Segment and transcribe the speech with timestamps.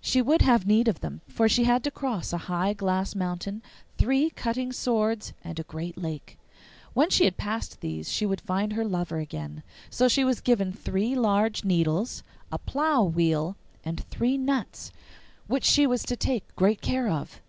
[0.00, 3.60] She would have need of them, for she had to cross a high glass mountain,
[3.98, 6.38] three cutting swords, and a great lake.
[6.92, 9.64] When she had passed these she would find her lover again.
[9.90, 14.92] So she was given three large needles, a plough wheel, and three nuts,
[15.48, 17.40] which she was to take great care of.